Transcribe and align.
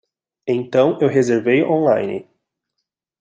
Então 0.47 0.97
eu 0.99 1.07
reservei 1.07 1.63
online. 1.63 2.27